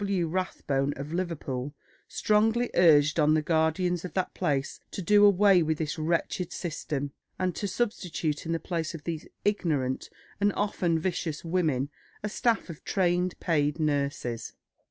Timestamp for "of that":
4.03-4.33